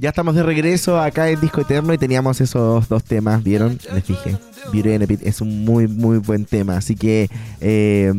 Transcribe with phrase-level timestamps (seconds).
[0.00, 3.78] Ya estamos de regreso acá en Disco Eterno y teníamos esos dos temas, ¿vieron?
[3.92, 4.36] Les dije.
[4.72, 6.76] Beauty and Beat es un muy, muy buen tema.
[6.76, 7.28] Así que,
[7.60, 8.12] eh,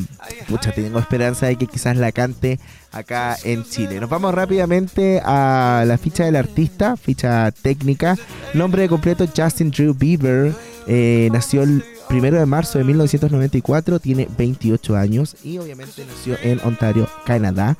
[0.50, 2.60] pucha, tengo esperanza de que quizás la cante
[2.92, 4.00] acá en Chile.
[4.02, 8.18] Nos vamos rápidamente a la ficha del artista, ficha técnica.
[8.54, 10.54] Nombre completo Justin Drew Bieber.
[10.86, 16.60] Eh, nació el primero de marzo de 1994, tiene 28 años y obviamente nació en
[16.66, 17.78] Ontario, Canadá.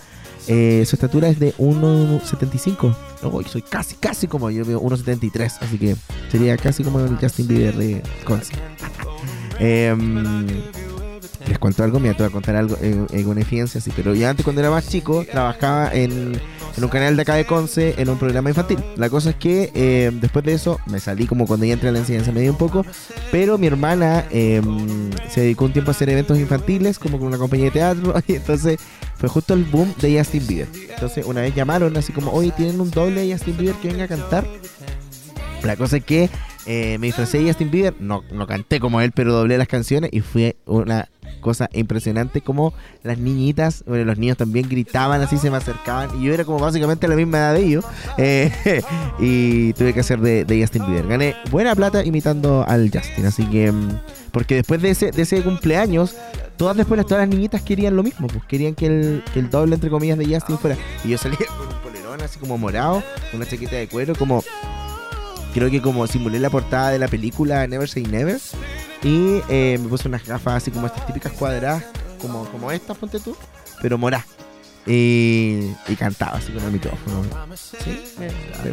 [0.52, 2.96] Eh, su estatura es de 1,75.
[3.22, 5.58] No, soy casi, casi como yo, veo 1,73.
[5.62, 5.96] Así que
[6.32, 8.54] sería casi como el Justin Bieber de Conce.
[9.60, 10.48] Em,
[11.48, 14.30] les cuento algo, me voy a contar algo en, en una evidencia, sí, pero ya
[14.30, 16.40] antes cuando era más chico trabajaba en,
[16.78, 18.80] en, un canal de acá de Conce en un programa infantil.
[18.96, 21.92] La cosa es que eh, después de eso me salí como cuando ya entré a
[21.92, 22.86] la enseñanza media un poco,
[23.32, 24.62] pero mi hermana eh,
[25.30, 28.36] se dedicó un tiempo a hacer eventos infantiles como con una compañía de teatro y
[28.36, 28.80] entonces
[29.16, 30.68] fue justo el boom de Justin Bieber.
[30.90, 34.06] Entonces una vez llamaron así como, oye, ¿tienen un doble de Justin Bieber que venga
[34.06, 34.46] a cantar?
[35.64, 36.30] La cosa es que
[36.66, 40.12] eh, me disfracé de Justin Bieber, no, no canté como él, pero doblé las canciones
[40.14, 41.10] y fue una
[41.42, 46.26] cosa impresionante como las niñitas, bueno, los niños también gritaban así, se me acercaban y
[46.26, 47.86] yo era como básicamente la misma edad de ellos
[48.18, 48.84] eh,
[49.20, 51.08] y tuve que hacer de, de, Justin Bieber.
[51.08, 54.00] Gané buena plata imitando al Justin, así que mm,
[54.32, 56.16] porque después de ese, de ese cumpleaños
[56.58, 59.76] todas después todas las niñitas querían lo mismo, pues querían que el, que el doble
[59.76, 63.02] entre comillas de Justin fuera y yo salía con un polerón así como morado,
[63.34, 64.44] una chaqueta de cuero como
[65.54, 68.40] creo que como simulé la portada de la película Never Say Never
[69.04, 71.84] y eh, me puse unas gafas así como estas típicas cuadradas,
[72.22, 73.36] como, como estas, ponte tú,
[73.82, 74.26] pero morá.
[74.86, 77.22] Y, cantaba así con el micrófono.
[77.56, 78.00] Sí,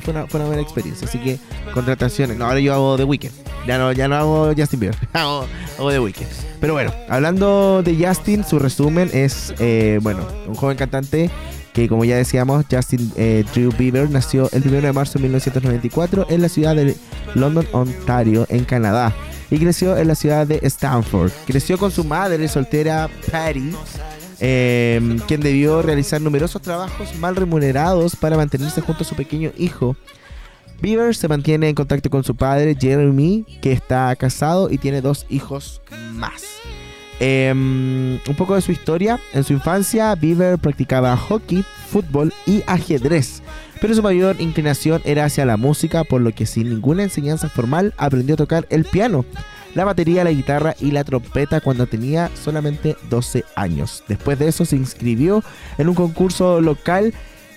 [0.03, 1.07] fue, una, fue una buena experiencia.
[1.07, 1.39] Así que
[1.75, 2.39] contrataciones.
[2.39, 3.33] No, ahora yo hago The Weeknd.
[3.67, 4.97] Ya no, ya no hago Justin Bieber.
[5.13, 5.47] hago,
[5.79, 6.27] hago The Weeknd.
[6.61, 11.31] Pero bueno, hablando de Justin, su resumen es, eh, bueno, un joven cantante
[11.77, 16.27] que como ya decíamos, Justin eh, Drew Bieber nació el 1 de marzo de 1994
[16.31, 16.97] en la ciudad de
[17.35, 19.15] London, Ontario, en Canadá
[19.51, 21.31] y creció en la ciudad de Stanford.
[21.47, 23.73] Creció con su madre soltera Patty,
[24.41, 29.97] eh, quien debió realizar numerosos trabajos mal remunerados para mantenerse junto a su pequeño hijo.
[30.81, 35.27] Bieber se mantiene en contacto con su padre Jeremy, que está casado y tiene dos
[35.29, 35.83] hijos
[36.15, 36.43] más.
[37.21, 39.19] Eh, un poco de su historia.
[39.33, 43.43] En su infancia, Bieber practicaba hockey, fútbol y ajedrez,
[43.81, 47.95] pero su mayor inclinación era hacia la música, por lo que sin ninguna enseñanza formal
[47.97, 49.25] aprendió a tocar el piano,
[49.75, 54.05] la batería, la guitarra y la trompeta cuando tenía solamente 12 años.
[54.09, 55.43] Después de eso se inscribió
[55.79, 57.15] en un concurso local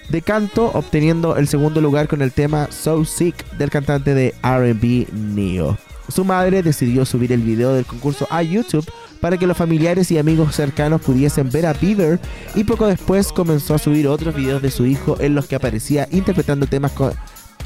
[0.09, 5.13] de canto, obteniendo el segundo lugar con el tema So Sick del cantante de RB
[5.13, 5.77] Neo.
[6.09, 8.89] Su madre decidió subir el video del concurso a YouTube
[9.21, 12.19] para que los familiares y amigos cercanos pudiesen ver a Bieber
[12.55, 16.07] y poco después comenzó a subir otros videos de su hijo en los que aparecía
[16.11, 16.93] interpretando temas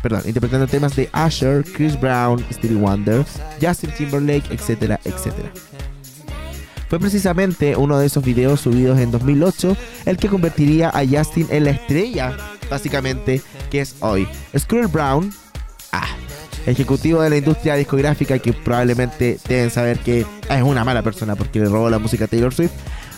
[0.02, 3.26] perdón, interpretando temas de Usher, Chris Brown, Stevie Wonder,
[3.62, 5.50] Justin Timberlake, etcétera, etcétera.
[6.90, 9.76] Fue precisamente uno de esos videos subidos en 2008
[10.06, 12.38] el que convertiría a Justin en la estrella,
[12.70, 13.42] básicamente,
[13.72, 14.28] que es hoy.
[14.56, 15.34] Scroll Brown,
[16.66, 21.60] ejecutivo de la industria discográfica que probablemente deben saber que es una mala persona porque
[21.60, 22.72] le robó la música a Taylor Swift,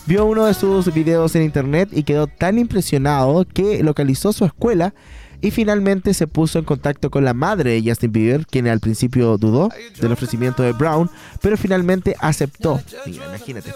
[0.06, 4.94] vio uno de sus videos en internet y quedó tan impresionado que localizó su escuela
[5.42, 9.38] y finalmente se puso en contacto con la madre de Justin Bieber, quien al principio
[9.38, 9.70] dudó
[10.00, 11.10] del ofrecimiento de Brown,
[11.42, 12.82] pero finalmente aceptó.
[13.06, 13.72] Mira, imagínate.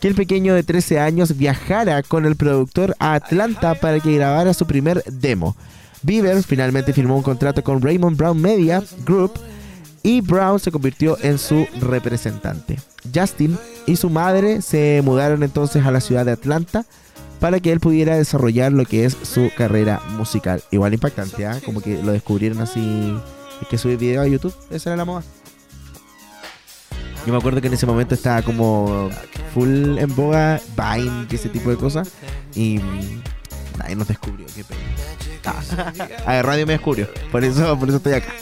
[0.00, 4.54] Que el pequeño de 13 años viajara con el productor a Atlanta para que grabara
[4.54, 5.56] su primer demo.
[6.02, 9.32] Bieber finalmente firmó un contrato con Raymond Brown Media Group
[10.02, 12.78] y Brown se convirtió en su representante.
[13.14, 16.86] Justin y su madre se mudaron entonces a la ciudad de Atlanta
[17.38, 20.62] para que él pudiera desarrollar lo que es su carrera musical.
[20.70, 21.60] Igual impactante, ¿eh?
[21.64, 23.14] como que lo descubrieron así,
[23.60, 25.22] es que subir video a YouTube, esa era la moda.
[27.26, 29.10] Yo me acuerdo que en ese momento estaba como
[29.52, 32.12] full en boga, Vine, ese tipo de cosas,
[32.54, 32.80] y
[33.78, 34.80] nadie nos descubrió, qué pena.
[36.26, 37.08] A Radio me descubrió.
[37.30, 38.32] Por eso, por eso estoy acá.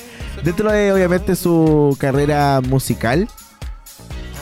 [0.45, 3.29] Dentro de, obviamente, su carrera musical.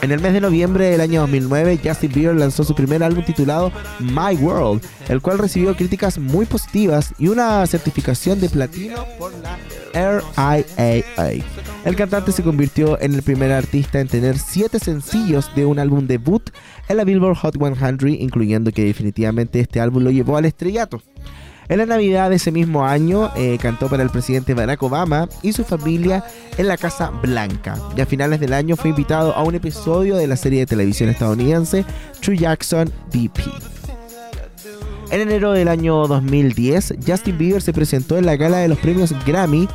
[0.03, 3.71] En el mes de noviembre del año 2009, Justin Bieber lanzó su primer álbum titulado
[3.99, 9.57] My World, el cual recibió críticas muy positivas y una certificación de platino por la
[9.93, 11.43] RIAA.
[11.83, 16.05] El cantante se convirtió en el primer artista en tener siete sencillos de un álbum
[16.05, 16.51] debut
[16.89, 21.01] en la Billboard Hot 100, incluyendo que definitivamente este álbum lo llevó al estrellato.
[21.69, 25.51] En la Navidad de ese mismo año eh, cantó para el presidente Barack Obama y
[25.51, 26.23] su familia
[26.57, 27.77] en la Casa Blanca.
[27.95, 31.09] Y a finales del año fue invitado a un episodio de la serie de televisión
[31.09, 31.83] estadounidense
[32.21, 33.39] True Jackson BP.
[35.09, 39.13] En enero del año 2010, Justin Bieber se presentó en la gala de los premios
[39.25, 39.67] Grammy.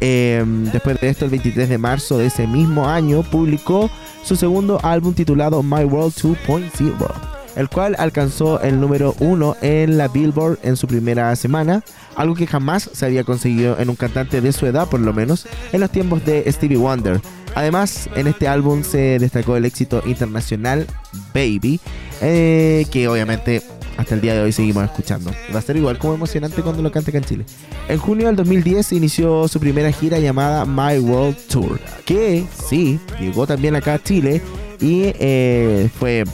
[0.00, 3.90] Em, después de esto, el 23 de marzo de ese mismo año, publicó
[4.24, 10.08] su segundo álbum titulado My World 2.0, el cual alcanzó el número uno en la
[10.08, 11.84] Billboard en su primera semana,
[12.16, 15.46] algo que jamás se había conseguido en un cantante de su edad, por lo menos,
[15.72, 17.20] en los tiempos de Stevie Wonder.
[17.54, 20.86] Además, en este álbum se destacó el éxito internacional
[21.34, 21.80] Baby,
[22.22, 23.62] eh, que obviamente
[23.98, 25.30] hasta el día de hoy seguimos escuchando.
[25.54, 27.44] Va a ser igual como emocionante cuando lo cante acá en Chile.
[27.88, 33.46] En junio del 2010 inició su primera gira llamada My World Tour, que sí, llegó
[33.46, 34.40] también acá a Chile
[34.80, 36.24] y eh, fue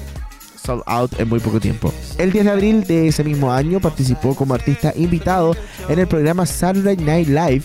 [0.66, 1.92] sold out en muy poco tiempo.
[2.18, 5.56] El 10 de abril de ese mismo año participó como artista invitado
[5.88, 7.62] en el programa Saturday Night Live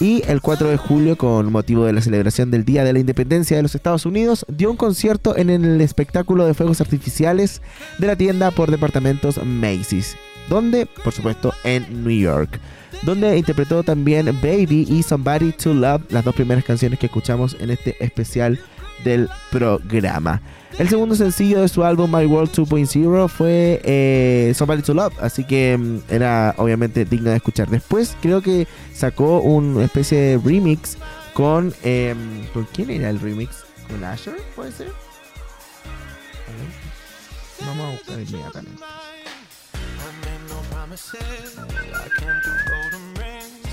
[0.00, 3.56] y el 4 de julio, con motivo de la celebración del Día de la Independencia
[3.56, 7.62] de los Estados Unidos, dio un concierto en el espectáculo de fuegos artificiales
[7.98, 10.16] de la tienda por departamentos Macy's,
[10.48, 12.60] donde, por supuesto, en New York,
[13.02, 17.70] donde interpretó también Baby y Somebody to Love, las dos primeras canciones que escuchamos en
[17.70, 18.58] este especial
[19.04, 20.40] del programa.
[20.78, 25.44] El segundo sencillo de su álbum My World 2.0 fue eh, Somebody to Love, así
[25.44, 27.68] que mm, era obviamente digno de escuchar.
[27.68, 30.98] Después creo que sacó una especie de remix
[31.32, 31.72] con...
[31.84, 32.14] Eh,
[32.52, 33.64] ¿Con quién era el remix?
[33.88, 34.34] ¿Con Asher?
[34.56, 34.88] ¿Puede ser?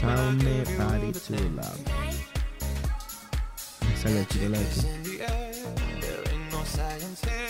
[0.04, 0.30] A.
[0.78, 2.10] Somebody to Love.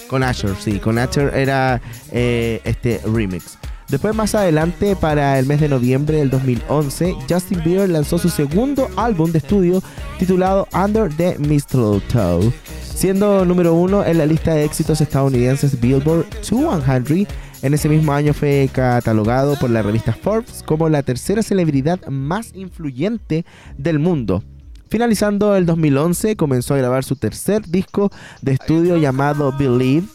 [0.08, 1.82] Con Asher, sí, con Asher era
[2.12, 3.58] eh, este remix.
[3.92, 8.90] Después más adelante, para el mes de noviembre del 2011, Justin Bieber lanzó su segundo
[8.96, 9.84] álbum de estudio
[10.18, 17.28] titulado Under the Mistletoe, siendo número uno en la lista de éxitos estadounidenses Billboard 200.
[17.64, 22.52] En ese mismo año fue catalogado por la revista Forbes como la tercera celebridad más
[22.56, 23.46] influyente
[23.78, 24.42] del mundo.
[24.92, 28.12] Finalizando el 2011, comenzó a grabar su tercer disco
[28.42, 30.06] de estudio llamado Believe,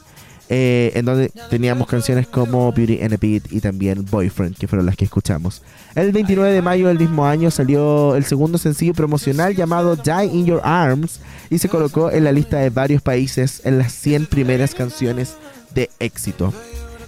[0.51, 4.85] eh, en donde teníamos canciones como Beauty and a Beat y también Boyfriend, que fueron
[4.85, 5.63] las que escuchamos.
[5.95, 10.45] El 29 de mayo del mismo año salió el segundo sencillo promocional llamado Die in
[10.45, 14.75] Your Arms y se colocó en la lista de varios países en las 100 primeras
[14.75, 15.39] canciones
[15.75, 16.53] de éxito.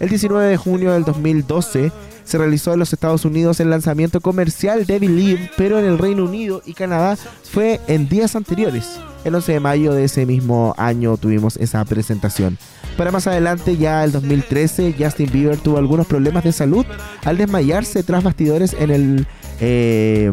[0.01, 1.93] El 19 de junio del 2012
[2.29, 6.27] se realizó en los Estados Unidos el lanzamiento comercial de Believe, pero en el Reino
[6.27, 9.01] Unido y Canadá fue en días anteriores.
[9.25, 12.59] El 11 de mayo de ese mismo año tuvimos esa presentación.
[12.99, 16.85] Para más adelante, ya el 2013, Justin Bieber tuvo algunos problemas de salud
[17.25, 19.27] al desmayarse tras bastidores en el
[19.61, 20.31] eh,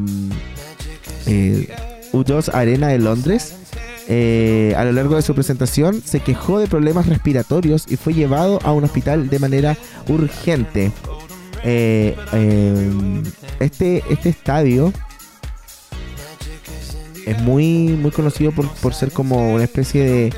[1.27, 1.73] eh
[2.11, 3.55] U2 Arena de Londres.
[4.07, 8.59] Eh, a lo largo de su presentación se quejó de problemas respiratorios y fue llevado
[8.63, 9.77] a un hospital de manera
[10.09, 10.91] urgente.
[11.63, 13.23] Eh, em,
[13.59, 14.91] este, este estadio
[17.25, 20.31] es muy, muy conocido por, ser como una especie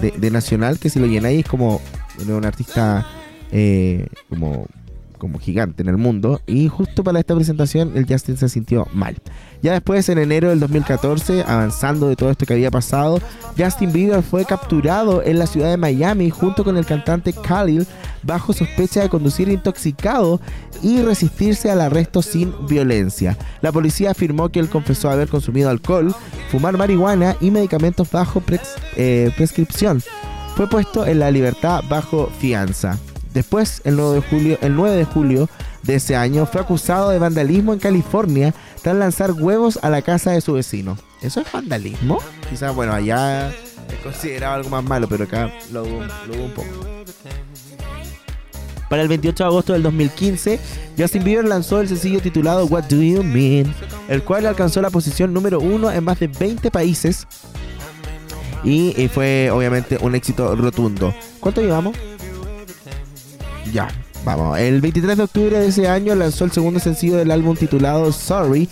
[0.00, 1.80] de, nacional que si lo llenáis es como
[2.26, 3.06] un artista
[3.50, 4.66] eh, como
[5.24, 6.42] como gigante en el mundo.
[6.46, 9.16] Y justo para esta presentación el Justin se sintió mal.
[9.62, 13.20] Ya después, en enero del 2014, avanzando de todo esto que había pasado,
[13.56, 17.86] Justin Bieber fue capturado en la ciudad de Miami junto con el cantante Khalil
[18.22, 20.42] bajo sospecha de conducir intoxicado
[20.82, 23.38] y resistirse al arresto sin violencia.
[23.62, 26.14] La policía afirmó que él confesó haber consumido alcohol,
[26.50, 28.42] fumar marihuana y medicamentos bajo
[28.96, 30.02] eh, prescripción.
[30.54, 32.98] Fue puesto en la libertad bajo fianza.
[33.34, 35.50] Después, el 9 de julio, el 9 de julio
[35.82, 40.30] de ese año, fue acusado de vandalismo en California tras lanzar huevos a la casa
[40.30, 40.96] de su vecino.
[41.20, 42.20] ¿Eso es vandalismo?
[42.48, 46.68] Quizás, bueno, allá es considerado algo más malo, pero acá lo hubo, un poco.
[48.88, 50.60] Para el 28 de agosto del 2015,
[50.96, 53.74] Justin Bieber lanzó el sencillo titulado What Do You Mean,
[54.06, 57.26] el cual alcanzó la posición número uno en más de 20 países
[58.62, 61.12] y fue obviamente un éxito rotundo.
[61.40, 61.96] ¿Cuánto llevamos?
[63.72, 63.88] Ya,
[64.24, 64.58] vamos.
[64.58, 68.68] El 23 de octubre de ese año lanzó el segundo sencillo del álbum titulado Sorry,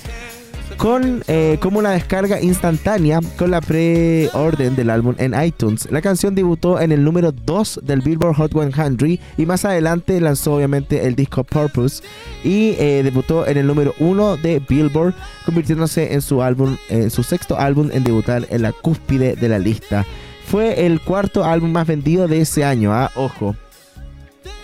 [0.76, 5.90] con eh, como una descarga instantánea con la pre-orden del álbum en iTunes.
[5.90, 10.54] La canción debutó en el número 2 del Billboard Hot 100 y más adelante lanzó
[10.54, 12.02] obviamente el disco Purpose
[12.44, 17.22] y eh, debutó en el número 1 de Billboard, convirtiéndose en su álbum, en su
[17.22, 20.04] sexto álbum en debutar en la cúspide de la lista.
[20.46, 23.10] Fue el cuarto álbum más vendido de ese año, ¿ah?
[23.14, 23.56] ojo.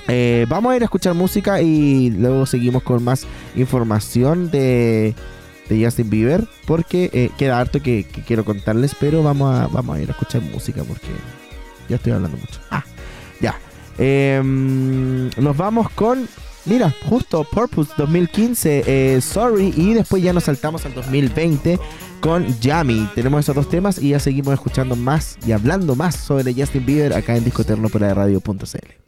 [0.09, 5.15] Eh, vamos a ir a escuchar música y luego seguimos con más información de,
[5.69, 6.47] Justin Bieber.
[6.67, 10.43] Porque eh, queda harto que, quiero contarles, pero vamos a, vamos a ir a escuchar
[10.43, 11.09] música porque
[11.89, 12.61] ya estoy hablando mucho.
[12.71, 12.85] Ah,
[13.41, 13.59] ya.
[13.99, 16.29] Em, nos vamos con
[16.65, 21.79] mira, justo Purpose 2015, eh, Sorry, y después ya nos saltamos al 2020
[22.21, 23.09] con Yami.
[23.15, 27.15] Tenemos esos dos temas y ya seguimos escuchando más y hablando más sobre Justin Bieber
[27.15, 29.08] acá en Discoterno por radio.cl.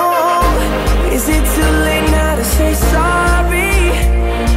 [1.21, 3.93] is it too late now to say sorry?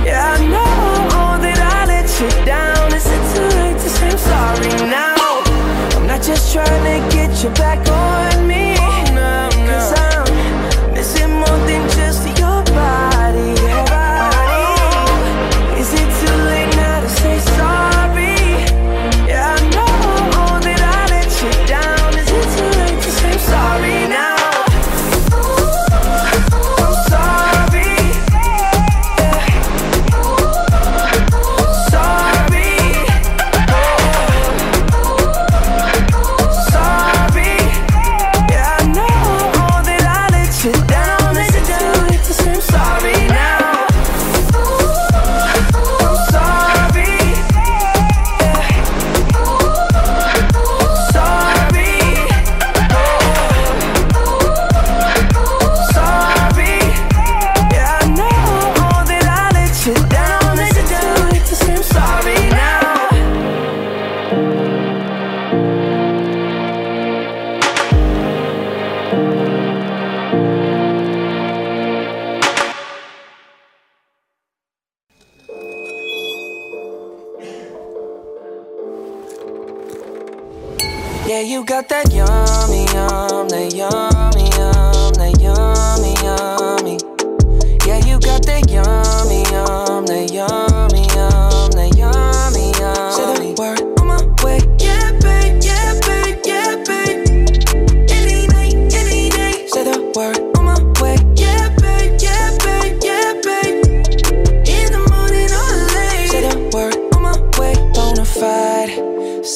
[0.06, 2.86] Yeah, I know that I let you down.
[2.94, 5.42] Is it too late to say I'm sorry now?
[5.96, 8.74] I'm not just trying to get you back on me.
[8.76, 9.53] Cause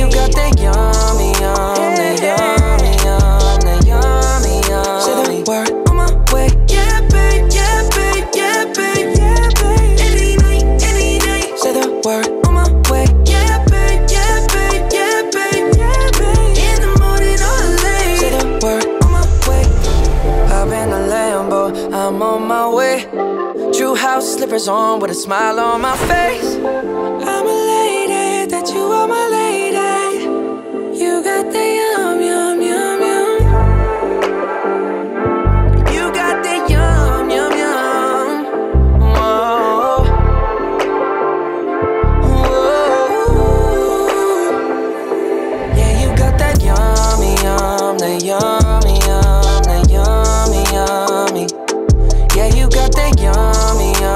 [0.00, 2.80] you got that yummy, yummy, yum,
[3.60, 5.00] that yummy, yum.
[5.04, 6.48] Say the word on my way.
[6.72, 10.00] Yeah, babe, yeah, babe, yeah, babe, yeah, babe.
[10.00, 11.20] Any night, any.
[11.58, 13.04] Say the word on my way.
[13.28, 16.56] Yeah, babe, yeah, babe, yeah, babe, yeah, babe.
[16.64, 18.16] In the morning or late.
[18.24, 19.64] Say the word on my way.
[20.48, 23.04] Hop in Lambo, I'm on my way.
[23.76, 26.56] True house slippers on with a smile on my face.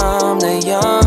[0.07, 1.04] I'm the young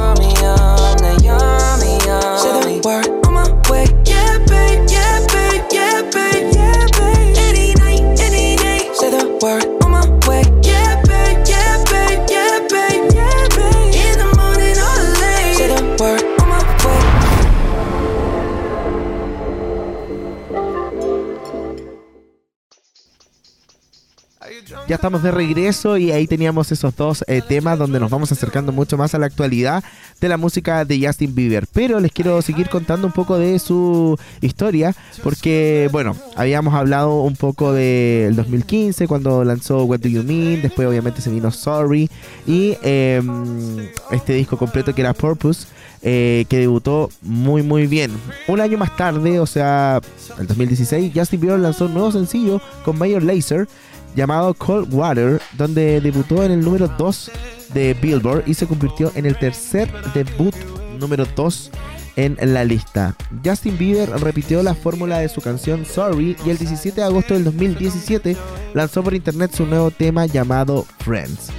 [24.97, 28.97] estamos de regreso y ahí teníamos esos dos eh, temas donde nos vamos acercando mucho
[28.97, 29.83] más a la actualidad
[30.19, 31.67] de la música de Justin Bieber.
[31.71, 37.35] Pero les quiero seguir contando un poco de su historia porque, bueno, habíamos hablado un
[37.35, 42.09] poco del 2015 cuando lanzó What Do You Mean, después obviamente se vino Sorry
[42.47, 45.67] y em, este disco completo que era Purpose.
[46.01, 48.11] eh, que debutó muy muy bien.
[48.47, 49.99] Un año más tarde, o sea,
[50.39, 53.67] el 2016, Justin Bieber lanzó un nuevo sencillo con Major Lazer
[54.15, 57.31] llamado Cold Water, donde debutó en el número 2
[57.73, 60.55] de Billboard y se convirtió en el tercer debut
[60.99, 61.71] número 2
[62.17, 63.15] en la lista.
[63.45, 67.43] Justin Bieber repitió la fórmula de su canción Sorry y el 17 de agosto del
[67.43, 68.35] 2017
[68.73, 71.49] lanzó por internet su nuevo tema llamado Friends.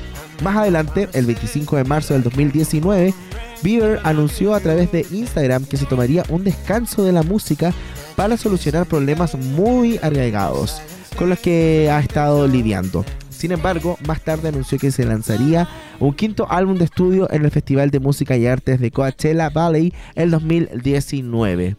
[0.42, 3.14] Más adelante, el 25 de marzo del 2019,
[3.62, 7.72] Bieber anunció a través de Instagram que se tomaría un descanso de la música
[8.16, 10.80] para solucionar problemas muy arraigados
[11.18, 13.04] con los que ha estado lidiando.
[13.28, 17.50] Sin embargo, más tarde anunció que se lanzaría un quinto álbum de estudio en el
[17.50, 21.76] Festival de Música y Artes de Coachella Valley el 2019.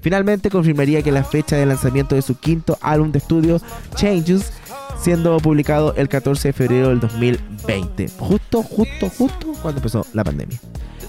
[0.00, 3.60] Finalmente confirmaría que la fecha de lanzamiento de su quinto álbum de estudio,
[3.96, 4.52] Changes,
[5.00, 8.08] siendo publicado el 14 de febrero del 2020.
[8.18, 10.60] Justo, justo, justo cuando empezó la pandemia.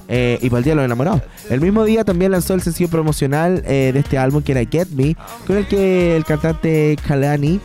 [0.09, 1.23] Eh, y para el Día.
[1.49, 4.89] El mismo día también lanzó el sencillo promocional eh, de este álbum que era Get
[4.89, 5.15] Me,
[5.45, 7.59] con el que el cantante Kalani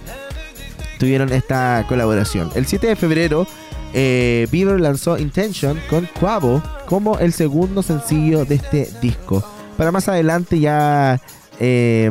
[0.99, 2.51] tuvieron esta colaboración.
[2.55, 3.47] El 7 de febrero,
[3.95, 9.45] eh, Bieber lanzó Intention con Quavo como el segundo sencillo de este disco.
[9.77, 11.21] Para más adelante, ya
[11.59, 12.11] eh,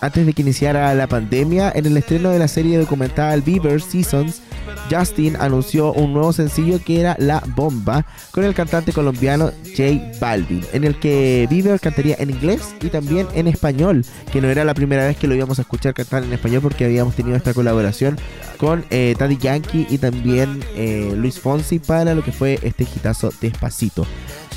[0.00, 4.42] antes de que iniciara la pandemia, en el estreno de la serie documental Bieber Seasons,
[4.90, 10.64] Justin anunció un nuevo sencillo que era La Bomba con el cantante colombiano J Balvin,
[10.72, 14.74] en el que Bieber cantaría en inglés y también en español, que no era la
[14.74, 18.18] primera vez que lo íbamos a escuchar cantar en español porque habíamos tenido esta colaboración
[18.58, 23.32] con eh, Daddy Yankee y también eh, Luis Fonsi para lo que fue este hitazo
[23.40, 24.06] Despacito.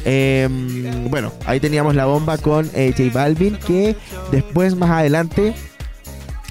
[0.05, 0.47] Eh,
[1.09, 3.95] bueno, ahí teníamos la bomba con eh, J Balvin que
[4.31, 5.53] después más adelante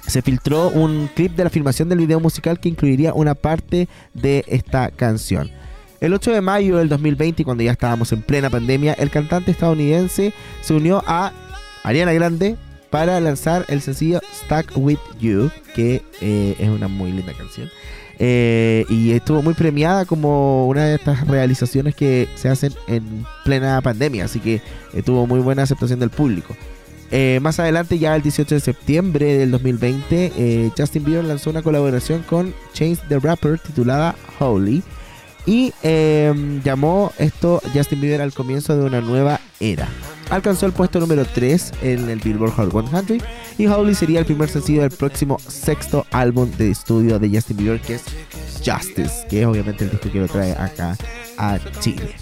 [0.06, 4.44] se filtró un clip de la filmación del video musical que incluiría una parte de
[4.48, 5.50] esta canción.
[6.00, 10.32] El 8 de mayo del 2020, cuando ya estábamos en plena pandemia, el cantante estadounidense
[10.62, 11.32] se unió a
[11.82, 12.56] Ariana Grande
[12.90, 17.68] para lanzar el sencillo Stuck With You, que eh, es una muy linda canción.
[18.20, 23.80] Eh, y estuvo muy premiada como una de estas realizaciones que se hacen en plena
[23.80, 24.60] pandemia, así que
[24.92, 26.56] eh, tuvo muy buena aceptación del público.
[27.10, 31.62] Eh, más adelante, ya el 18 de septiembre del 2020, eh, Justin Bieber lanzó una
[31.62, 34.82] colaboración con Chance the Rapper titulada Holy
[35.48, 39.88] y eh, llamó esto Justin Bieber al comienzo de una nueva era.
[40.28, 43.22] Alcanzó el puesto número 3 en el Billboard Hot 100
[43.56, 47.80] y Holy sería el primer sencillo del próximo sexto álbum de estudio de Justin Bieber
[47.80, 48.04] que es
[48.62, 50.98] Justice, que es obviamente el disco que lo trae acá
[51.38, 52.14] a Chile.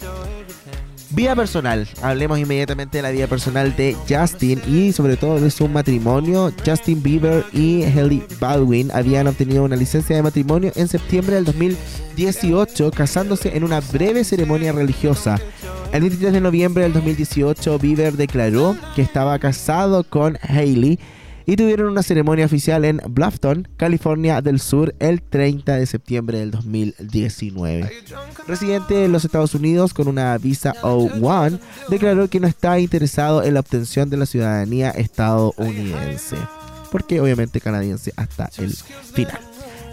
[1.10, 1.86] Vida personal.
[2.02, 6.52] Hablemos inmediatamente de la vida personal de Justin y sobre todo de su matrimonio.
[6.64, 12.90] Justin Bieber y Hailey Baldwin habían obtenido una licencia de matrimonio en septiembre del 2018,
[12.90, 15.40] casándose en una breve ceremonia religiosa.
[15.92, 20.98] El 23 de noviembre del 2018, Bieber declaró que estaba casado con Hailey
[21.46, 26.50] y tuvieron una ceremonia oficial en Bluffton, California del Sur, el 30 de septiembre del
[26.50, 27.90] 2019.
[28.48, 33.54] Residente de los Estados Unidos con una visa O1, declaró que no está interesado en
[33.54, 36.36] la obtención de la ciudadanía estadounidense,
[36.90, 38.74] porque obviamente canadiense hasta el
[39.14, 39.38] final.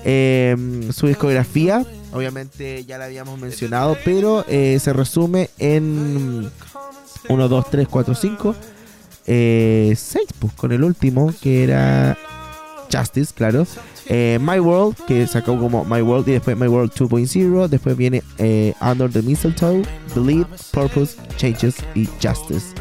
[0.05, 6.49] Eh, su discografía, obviamente ya la habíamos mencionado, pero eh, se resume en
[7.29, 8.55] 1, 2, 3, 4, 5
[9.25, 12.17] eh, 6, pues, con el último, que era
[12.91, 13.65] Justice, claro.
[14.07, 17.67] Eh, My World, que sacó como My World y después My World 2.0.
[17.67, 19.83] Después viene eh, Under the Mistletoe,
[20.15, 22.75] Believe, Purpose, Changes y Justice.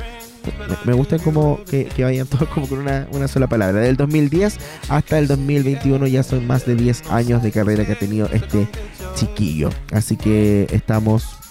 [0.68, 3.80] Me, me gusta como que, que vayan todos como con una, una sola palabra.
[3.80, 7.98] Del 2010 hasta el 2021 ya son más de 10 años de carrera que ha
[7.98, 8.66] tenido este
[9.14, 9.70] chiquillo.
[9.92, 11.41] Así que estamos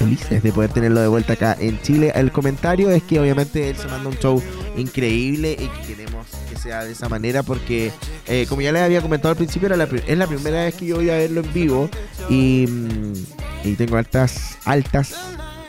[0.00, 2.10] felices de poder tenerlo de vuelta acá en Chile.
[2.14, 4.42] El comentario es que obviamente él se manda un show
[4.76, 7.92] increíble y que queremos que sea de esa manera porque,
[8.26, 10.86] eh, como ya les había comentado al principio, era la, es la primera vez que
[10.86, 11.90] yo voy a verlo en vivo
[12.30, 13.12] y, mm,
[13.64, 15.14] y tengo altas, altas,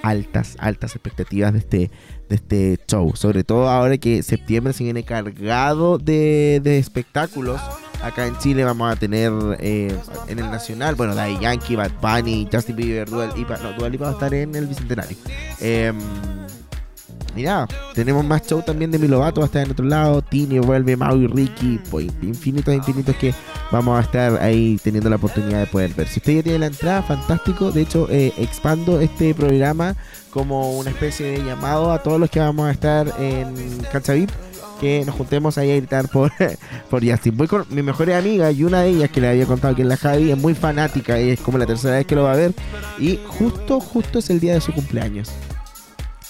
[0.02, 1.92] altas, altas expectativas de este,
[2.30, 3.14] de este show.
[3.16, 7.60] Sobre todo ahora que septiembre se viene cargado de, de espectáculos.
[8.04, 9.96] Acá en Chile vamos a tener eh,
[10.28, 14.06] en el Nacional, bueno, Daddy Yankee, Bad Bunny, Justin Bieber, Dual Lipa, no, Dua Lipa
[14.06, 15.18] va a estar en el Bicentenario.
[15.60, 15.94] Eh,
[17.94, 21.18] tenemos más show también de Milovato, va a estar en otro lado, Tini vuelve, Mau
[21.18, 23.34] y Ricky, pues infinitos, infinitos que
[23.72, 26.08] vamos a estar ahí teniendo la oportunidad de poder ver.
[26.08, 27.72] Si usted ya tiene la entrada, fantástico.
[27.72, 29.96] De hecho, eh, expando este programa
[30.30, 34.32] como una especie de llamado a todos los que vamos a estar en Cancha VIP
[34.82, 36.32] que nos juntemos ahí a gritar por,
[36.90, 37.38] por Justin.
[37.38, 39.88] Voy con mi mejor amiga y una de ellas que le había contado que es
[39.88, 42.36] la Javi, es muy fanática y es como la tercera vez que lo va a
[42.36, 42.54] ver.
[43.00, 45.30] Y justo, justo es el día de su cumpleaños.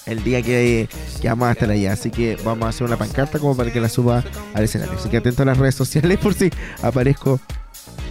[0.06, 0.90] El día que,
[1.22, 1.94] que vamos a estar allá.
[1.94, 4.96] Así que vamos a hacer una pancarta como para que la suba al escenario.
[5.00, 7.40] Así que atento a las redes sociales por si aparezco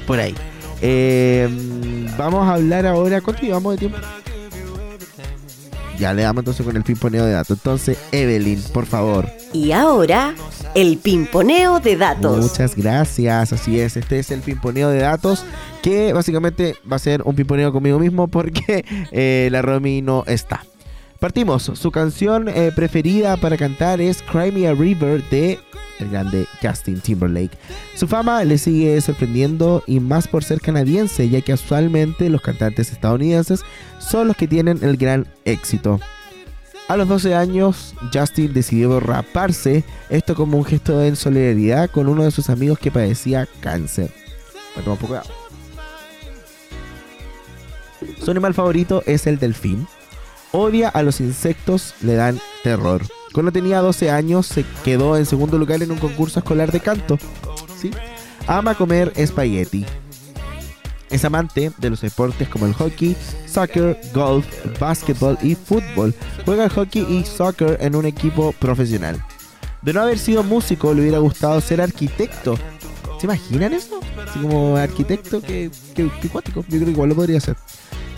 [0.07, 0.35] por ahí.
[0.81, 1.49] Eh,
[2.17, 3.21] vamos a hablar ahora.
[3.21, 3.99] ¿Cuánto llevamos de tiempo?
[6.01, 7.59] Ya le damos entonces con el pimponeo de datos.
[7.59, 9.29] Entonces, Evelyn, por favor.
[9.53, 10.35] Y ahora,
[10.75, 12.39] el pimponeo de datos.
[12.39, 15.45] Muchas gracias, así es, este es el pimponeo de datos
[15.83, 20.65] que básicamente va a ser un pimponeo conmigo mismo porque eh, la Romy no está.
[21.21, 25.59] Partimos, su canción eh, preferida para cantar es Cry Me a River de
[25.99, 27.59] el grande Justin Timberlake.
[27.95, 32.91] Su fama le sigue sorprendiendo y más por ser canadiense, ya que usualmente los cantantes
[32.91, 33.61] estadounidenses
[33.99, 36.01] son los que tienen el gran éxito.
[36.89, 42.25] A los 12 años, Justin decidió raparse, esto como un gesto de solidaridad con uno
[42.25, 44.11] de sus amigos que padecía cáncer.
[48.25, 49.87] Su animal favorito es el delfín.
[50.53, 53.03] Odia a los insectos, le dan terror.
[53.33, 57.19] Cuando tenía 12 años se quedó en segundo lugar en un concurso escolar de canto.
[58.47, 59.87] Ama comer espagueti.
[61.11, 64.47] Es amante de los deportes como el hockey, soccer, golf,
[64.79, 66.15] básquetbol y fútbol.
[66.45, 69.25] Juega hockey y soccer en un equipo profesional.
[69.83, 72.57] De no haber sido músico, le hubiera gustado ser arquitecto.
[73.19, 74.01] ¿Se imaginan eso?
[74.29, 76.63] Así como arquitecto, que, que, que cuático.
[76.63, 77.57] Yo creo que igual lo podría hacer.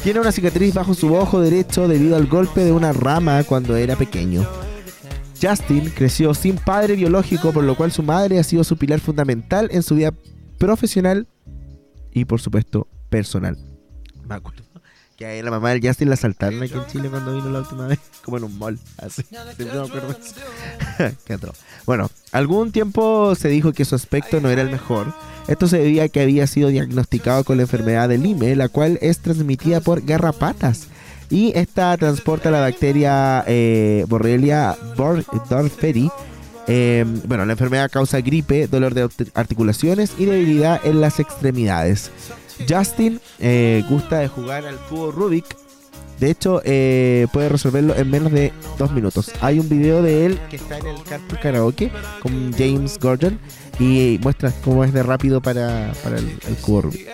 [0.02, 3.94] Tiene una cicatriz bajo su ojo derecho debido al golpe de una rama cuando era
[3.94, 4.44] pequeño.
[5.40, 9.68] Justin creció sin padre biológico, por lo cual su madre ha sido su pilar fundamental
[9.70, 10.12] en su vida
[10.58, 11.28] profesional
[12.12, 13.56] y, por supuesto, personal.
[15.16, 17.86] Que a la mamá del Justin la asaltaron aquí en Chile cuando vino la última
[17.86, 19.22] vez, como en un mall, así.
[19.58, 20.16] Me acuerdo.
[21.26, 21.38] Qué.
[21.86, 25.12] Bueno, algún tiempo se dijo que su aspecto no era el mejor.
[25.48, 28.98] Esto se debía a que había sido diagnosticado con la enfermedad de Lyme, la cual
[29.02, 30.86] es transmitida por garrapatas.
[31.30, 36.10] Y esta transporta la bacteria eh, Borrelia bor- dorferi.
[36.68, 42.10] Eh, bueno, la enfermedad causa gripe, dolor de art- articulaciones y debilidad en las extremidades.
[42.68, 45.44] Justin eh, gusta de jugar al cubo Rubik.
[46.18, 49.32] De hecho, eh, puede resolverlo en menos de dos minutos.
[49.40, 53.40] Hay un video de él que está en el Carpool Karaoke con James Gordon
[53.80, 57.08] y muestra cómo es de rápido para, el, cubo Rubik.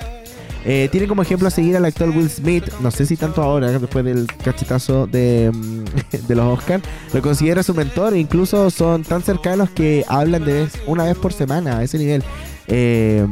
[0.65, 3.71] Eh, tiene como ejemplo a seguir al actor Will Smith, no sé si tanto ahora,
[3.71, 5.85] después del cachetazo de, mm,
[6.29, 6.83] los Oscars,
[7.15, 11.17] lo considera su mentor e incluso son tan cercanos que hablan de vez, una vez
[11.17, 12.23] por semana a ese nivel.
[12.67, 13.27] Eh,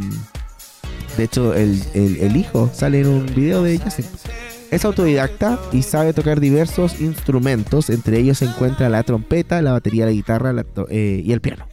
[1.17, 4.07] de hecho, el, el- hijo sale en un video de Justin.
[4.71, 10.07] Es autodidacta y sabe tocar diversos instrumentos, entre ellos se encuentra la trompeta, la batería,
[10.07, 10.53] la guitarra
[10.91, 11.67] eh, y el piano.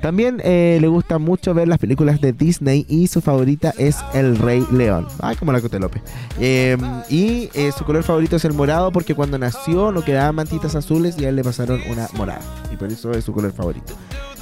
[0.00, 4.38] También eh, le gusta mucho ver las películas de Disney y su favorita es El
[4.38, 5.08] Rey León.
[5.20, 6.02] Ay, como la Cote López.
[6.38, 6.76] Eh,
[7.10, 11.24] y su color favorito es el morado porque cuando nació no quedaban mantitas azules y
[11.24, 12.40] a él le pasaron una morada.
[12.72, 13.92] Y por eso es su color favorito.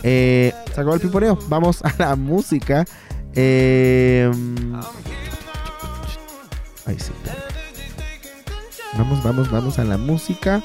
[0.02, 1.38] Eh, se el piponeo.
[1.48, 2.84] Vamos a la música.
[3.36, 4.30] Eh,
[6.86, 7.12] ay, sí.
[8.96, 10.62] Vamos, vamos, vamos a la música.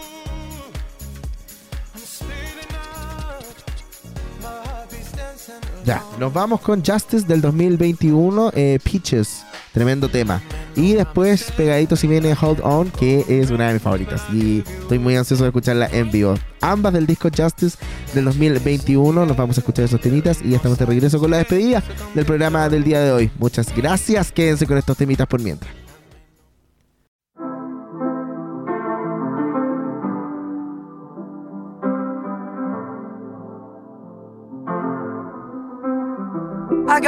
[5.84, 10.42] Ya, nos vamos con Justice del 2021, eh, Peaches, tremendo tema.
[10.76, 14.22] Y después, pegadito si viene Hold On, que es una de mis favoritas.
[14.32, 16.36] Y estoy muy ansioso de escucharla en vivo.
[16.62, 17.78] Ambas del disco Justice
[18.14, 19.26] del 2021.
[19.26, 22.26] Nos vamos a escuchar esos temitas y ya estamos de regreso con la despedida del
[22.26, 23.32] programa del día de hoy.
[23.40, 24.32] Muchas gracias.
[24.32, 25.81] Quédense con estos temitas por mientras.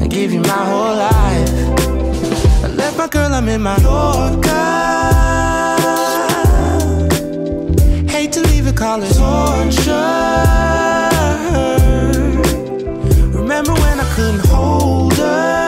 [0.00, 1.50] and give you my whole life.
[2.64, 4.48] I left my girl, I'm in my Yorker.
[8.08, 10.38] Hate to leave it, call it torture.
[13.38, 15.67] Remember when I couldn't hold her?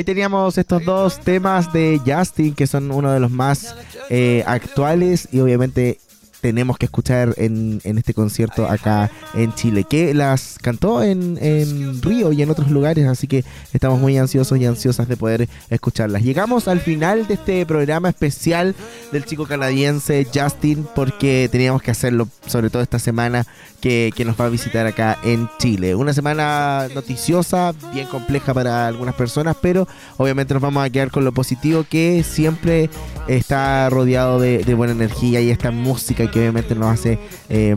[0.00, 3.76] Ahí teníamos estos dos temas de Justin que son uno de los más
[4.08, 6.00] eh, actuales y obviamente
[6.40, 12.02] tenemos que escuchar en, en este concierto acá en Chile, que las cantó en, en
[12.02, 16.22] Río y en otros lugares, así que estamos muy ansiosos y ansiosas de poder escucharlas.
[16.22, 18.74] Llegamos al final de este programa especial
[19.12, 23.46] del chico canadiense Justin, porque teníamos que hacerlo, sobre todo esta semana
[23.80, 25.94] que, que nos va a visitar acá en Chile.
[25.94, 31.24] Una semana noticiosa, bien compleja para algunas personas, pero obviamente nos vamos a quedar con
[31.24, 32.90] lo positivo que siempre
[33.28, 37.76] está rodeado de, buena energía y esta música que obviamente nos hace eh,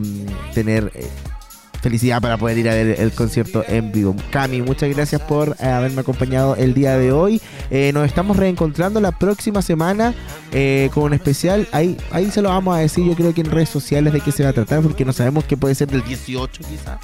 [0.54, 1.06] tener eh,
[1.82, 4.16] felicidad para poder ir a ver el concierto en vivo.
[4.30, 7.40] Cami, muchas gracias por eh, haberme acompañado el día de hoy.
[7.70, 10.14] Eh, nos estamos reencontrando la próxima semana
[10.92, 11.68] con un especial.
[11.72, 14.30] Ahí, ahí se lo vamos a decir, yo creo que en redes sociales de qué
[14.32, 16.98] se va a tratar, porque no sabemos que puede ser del 18 quizás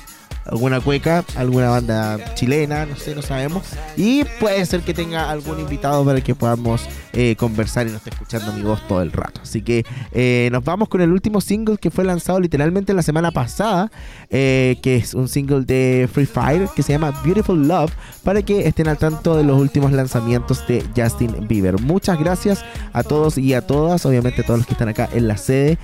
[0.51, 3.65] alguna cueca, alguna banda chilena, no sé, no sabemos.
[3.97, 8.11] Y puede ser que tenga algún invitado para que podamos eh, conversar y nos esté
[8.11, 9.41] escuchando mi voz todo el rato.
[9.43, 13.31] Así que eh, nos vamos con el último single que fue lanzado literalmente la semana
[13.33, 13.91] pasada,
[14.31, 17.93] eh, que es un single de Free Fire que se llama Beautiful Love,
[18.23, 21.81] para que estén al tanto de los últimos lanzamientos de Justin Bieber.
[21.81, 25.27] Muchas gracias a todos y a todas, obviamente a todos los que están acá en
[25.27, 25.79] la sede.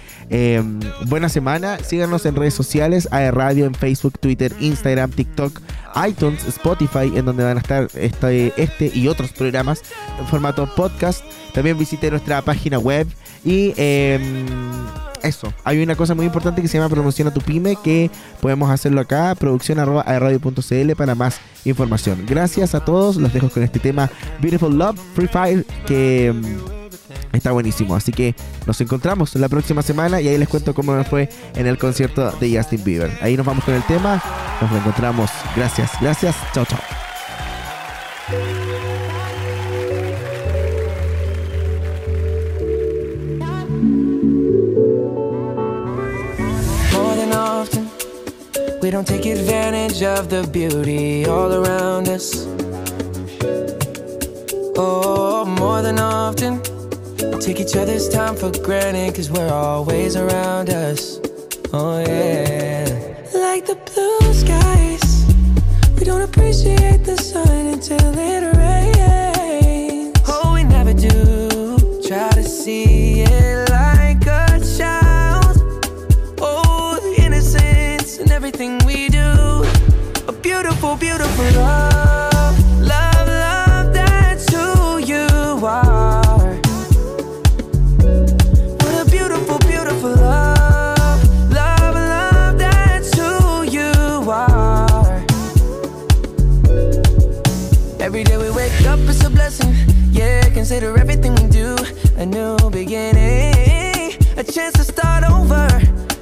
[1.06, 5.60] Buena semana, síganos en redes sociales, AE Radio en Facebook, Twitter, Instagram, TikTok,
[6.06, 9.82] iTunes, Spotify, en donde van a estar este, este y otros programas
[10.18, 11.24] en formato podcast.
[11.52, 13.06] También visite nuestra página web
[13.44, 14.18] y eh,
[15.22, 15.52] eso.
[15.64, 19.34] Hay una cosa muy importante que se llama Promociona tu Pyme, que podemos hacerlo acá,
[19.34, 22.24] producción arroba aerradio.cl para más información.
[22.26, 26.34] Gracias a todos, los dejo con este tema Beautiful Love, Free Fire, que...
[27.32, 28.34] Está buenísimo, así que
[28.66, 32.30] nos encontramos la próxima semana y ahí les cuento cómo nos fue en el concierto
[32.32, 33.10] de Justin Bieber.
[33.20, 34.22] Ahí nos vamos con el tema,
[34.60, 35.30] nos encontramos.
[35.54, 36.80] Gracias, gracias, chao, chao.
[48.86, 52.46] We don't take advantage of the beauty all around us.
[54.78, 56.65] Oh, more than often.
[57.40, 61.20] Take each other's time for granted because we're always around us.
[61.72, 62.84] Oh, yeah.
[63.34, 65.24] Like the blue skies.
[65.98, 68.55] We don't appreciate the sun until it.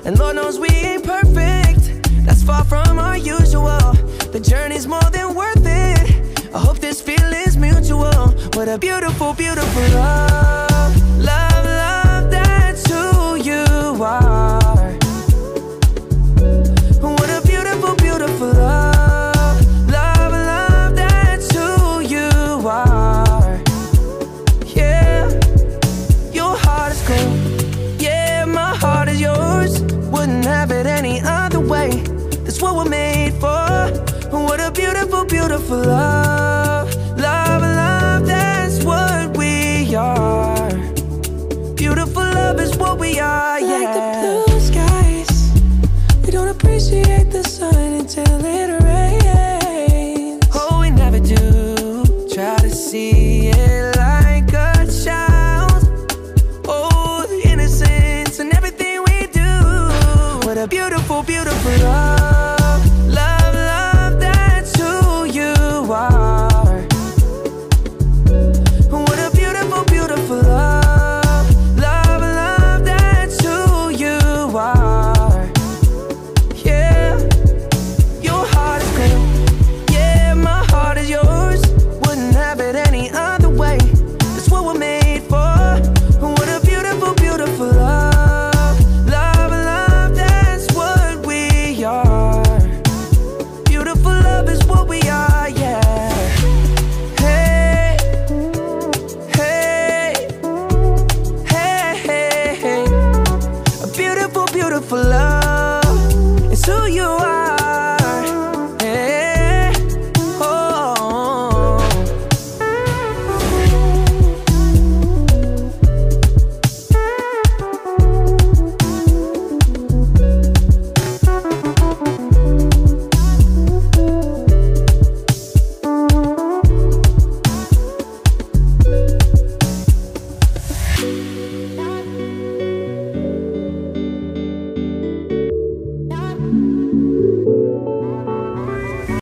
[0.04, 2.02] And Lord knows we ain't perfect.
[2.26, 3.92] That's far from our usual.
[4.32, 6.54] The journey's more than worth it.
[6.54, 8.28] I hope this feeling's mutual.
[8.52, 10.73] What a beautiful, beautiful love.